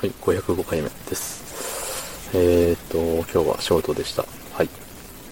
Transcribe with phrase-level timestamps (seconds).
[0.00, 2.30] はい、505回目です。
[2.34, 2.98] えー、っと、
[3.30, 4.24] 今日はショートでした。
[4.54, 4.68] はい。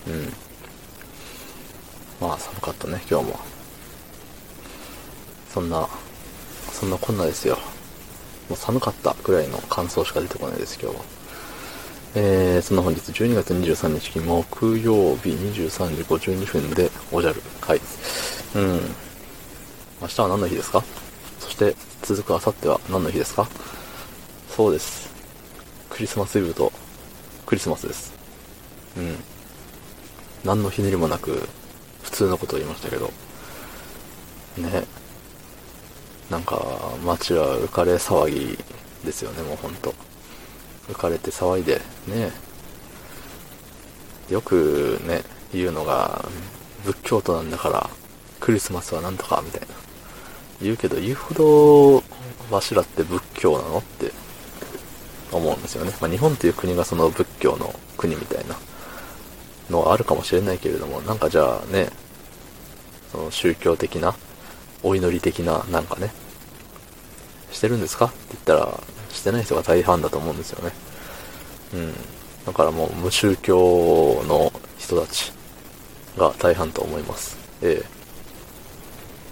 [0.06, 0.30] うん。
[2.20, 3.38] まあ、寒かったね、今日も。
[5.54, 5.88] そんな、
[6.70, 7.56] そんなこんなですよ。
[8.50, 11.04] もう寒かったくらいの感想しか出てこないです、今日は。
[12.16, 17.40] えー、そんな本日12月23日木曜日23時52分でおじゃる。
[17.62, 17.80] はい。
[18.54, 18.80] うん。
[20.02, 20.84] 明日は何の日ですか？
[21.40, 23.48] そして続く明後日は何の日ですか？
[24.58, 25.14] そうです。
[25.88, 26.72] クリスマスイブと
[27.46, 28.12] クリスマスです。
[28.96, 29.16] うん。
[30.42, 31.48] 何のひねりもなく、
[32.02, 33.06] 普通のことを言いましたけど、
[34.56, 34.82] ね。
[36.28, 36.60] なんか、
[37.04, 38.58] 街は浮かれ騒ぎ
[39.04, 39.94] ですよね、もうほんと。
[40.88, 42.32] 浮かれて騒いで、ね。
[44.28, 45.22] よくね、
[45.54, 46.28] 言うのが、
[46.84, 47.88] 仏教徒なんだから、
[48.40, 49.68] クリスマスはなんとか、みたいな。
[50.60, 52.02] 言うけど、言うほど、
[52.50, 54.10] わしらって仏教なのって
[55.36, 55.92] 思うんですよね。
[56.00, 58.56] まあ、日本という国がその仏教の国みたいな
[59.70, 61.90] のはあるかもしれないけれども、なんかじゃあね、
[63.12, 64.14] その宗教的な、
[64.82, 66.12] お祈り的な、なんかね、
[67.50, 68.06] してるんですか？
[68.06, 68.80] って言ったら、
[69.10, 70.72] してない人が大半だと思うんですよね。
[71.74, 71.94] うん。
[72.46, 75.32] だからもう無宗教の人たち
[76.16, 77.36] が大半と思います。
[77.62, 77.86] ええ。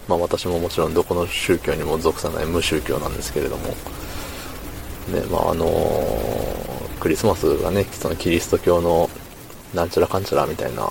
[0.08, 3.74] まあ私ももちろんどこの宗教にも属さない無宗教なんですけれども、
[5.08, 9.08] ね、まああのー、クリスマスがね、そのキリスト教の
[9.74, 10.90] なんちゃらかんちゃらみたいな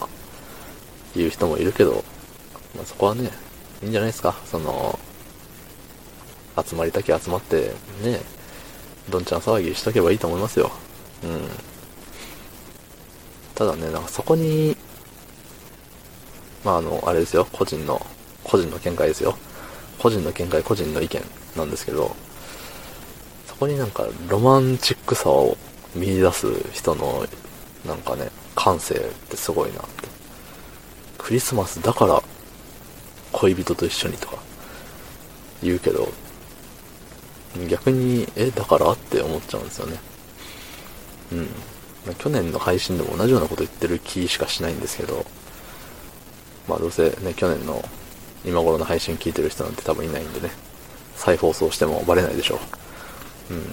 [1.16, 2.04] 言う人もいるけど、
[2.76, 3.30] まあ、そこはね、
[3.82, 4.36] いいんじゃないですか。
[4.46, 5.00] その、
[6.64, 8.20] 集まりたき集まって、ね、
[9.10, 10.72] どんちゃん騒ぎしとけばいいと思いますよ。
[11.24, 11.48] うん。
[13.54, 14.76] ただね、なんかそこに、
[16.64, 18.06] まああの、あれですよ、個人の、
[18.44, 19.38] 個人の見解ですよ。
[20.00, 21.22] 個人の見解、個人の意見
[21.56, 22.16] なんですけど、
[23.66, 25.58] こになんかロマンチックさを
[25.96, 27.26] 見出す人の
[27.86, 28.98] なんかね、感性っ
[29.30, 30.08] てすごいなって。
[31.18, 32.22] クリスマスだから
[33.32, 34.38] 恋人と一緒にとか
[35.64, 36.08] 言うけど、
[37.70, 39.98] 逆に、え、だからって思っちゃうんですよね。
[41.32, 41.36] う
[42.12, 42.14] ん。
[42.20, 45.26] 去年の配信でも同じようなこと言ってる気しかしないんですけど、
[46.68, 47.84] まあどうせね、去年の
[48.46, 50.52] 今頃の配信聞いてる人なんて多分いないんでね、
[51.16, 52.85] 再放送してもバレないでしょう。
[53.50, 53.64] うん。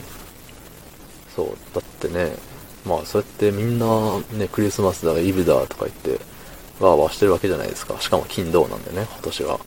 [1.34, 1.46] そう。
[1.74, 2.36] だってね、
[2.84, 3.86] まあそうやってみんな
[4.32, 6.24] ね、クリスマスだ、イブだとか言って、
[6.80, 8.00] わーわーしてるわけじゃないですか。
[8.00, 9.60] しかも金土なんでね、今年は。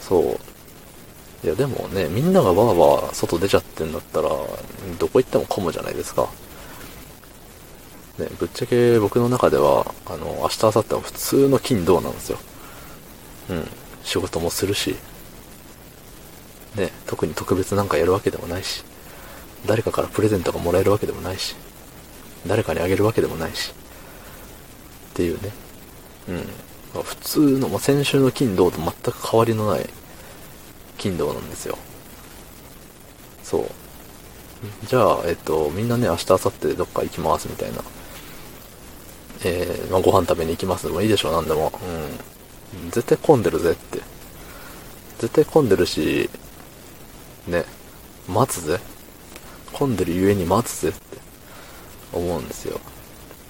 [0.00, 1.46] そう。
[1.46, 4.28] いやでもね、みんながわーわー外出ちゃってんだったら、
[4.98, 6.28] どこ行っても混むじゃないですか。
[8.18, 12.38] ね、ぶっちゃけ僕の中では、あの、明日、明後日は普通の金土なんですよ。
[13.50, 13.68] うん。
[14.04, 14.96] 仕事もするし、
[16.76, 18.84] ね、特に特別なんかやるわけでもないし。
[19.66, 21.54] 誰かからプレゼントがもらえるわけでもないし、
[22.46, 23.72] 誰かにあげるわけでもないし、
[25.10, 25.50] っていうね。
[26.28, 26.36] うん。
[26.94, 29.88] まあ、普通の、まあ、先週の金土と全く変わりのない
[30.98, 31.78] 金土なんですよ。
[33.42, 33.66] そう。
[34.86, 37.82] じゃあ、えっと、みんなね、明日、明後日どっか行きますみたいな。
[39.44, 41.72] えー、まあ、ご飯食べに行きますでもいいでしょ、なんでも。
[42.74, 42.90] うん。
[42.90, 44.00] 絶対混んでるぜって。
[45.18, 46.28] 絶対混んでるし、
[47.46, 47.64] ね、
[48.28, 48.80] 待つぜ。
[49.72, 51.18] 混んでるゆえに待つぜって
[52.12, 52.80] 思うんですよ。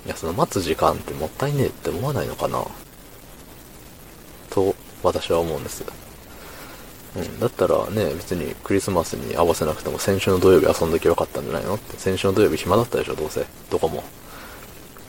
[0.07, 2.65] いや、その待つ時間ってもったいねえって思わないのかな
[4.51, 5.85] と、私は思うんです。
[7.17, 13.45] うん、だったらね、別にクリスマスに合わせなくても先週の土曜日遊んどきゃよかったんじゃないのって、先週の土曜日暇だったでしょ、どうせ。
[13.71, 14.05] どこも。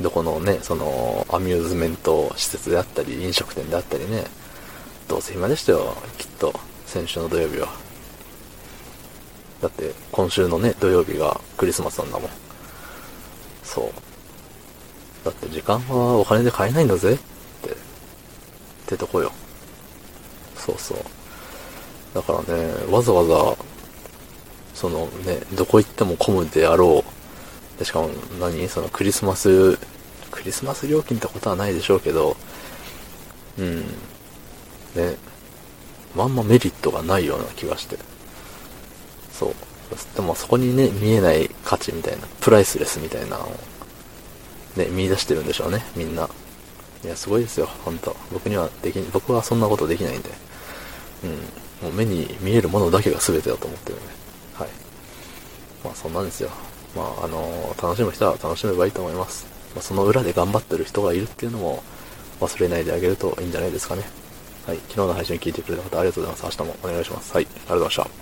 [0.01, 4.25] どこのね、その、アミューズメント施設であったり、飲食店であったりね、
[5.07, 6.53] どうせ暇でしたよ、きっと、
[6.87, 7.90] 先週の土曜日は。
[9.61, 12.29] だって今週のね、土曜日がクリスマスなんだもん。
[13.63, 15.25] そう。
[15.25, 17.17] だって時間はお金で買えないんだぜっ
[17.61, 17.75] て、っ
[18.87, 19.31] てとこよ。
[20.55, 20.97] そうそう。
[22.13, 23.55] だからね、わざわざ、
[24.73, 27.79] そのね、どこ行っても混むであろう。
[27.79, 28.09] でしかも
[28.39, 28.67] 何？
[28.67, 29.77] そのクリスマス、
[30.31, 32.35] クリスマス料金ってことはないでしょうけど、
[33.59, 33.81] うん。
[34.95, 35.15] ね、
[36.15, 37.97] まんまメリットがないような気がして。
[39.41, 39.53] そう。
[40.15, 43.49] でもそこにね、見えない価値みたいな、プライスレスみたいなのを、
[44.77, 46.29] ね、見出してるんでしょうね、みんな。
[47.03, 48.15] いや、すごいですよ、ほんと。
[48.31, 50.29] 僕にはでき、僕はそんなことできないんで。
[51.23, 51.29] うん。
[51.87, 54.05] もう目に見えるものだけが全てだと思ってるんで。
[54.53, 54.69] はい。
[55.83, 56.49] まあそんなんですよ。
[56.95, 59.47] まああのー、楽しむ人は楽しめばいいと思います。
[59.73, 61.81] まあ、その裏で頑張ってる人がいるっていうのも
[62.39, 64.03] 忘れないであげるといいんじゃないですかね。
[64.67, 64.77] はい。
[64.89, 66.57] 昨日の配信聞いてくれた方ありがとうございます。
[66.59, 67.33] 明日もお願いします。
[67.33, 67.45] はい。
[67.45, 68.20] ありがとうございました。